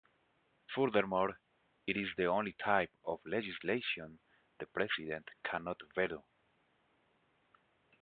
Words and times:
Furthermore, 0.73 1.37
it 1.85 1.95
is 1.95 2.07
the 2.17 2.25
only 2.25 2.53
type 2.53 2.89
of 3.05 3.21
legislation 3.23 4.17
the 4.57 4.65
President 4.65 5.29
cannot 5.43 5.77
veto. 5.95 6.25